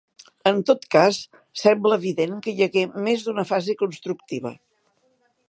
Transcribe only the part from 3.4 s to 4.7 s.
fase constructiva.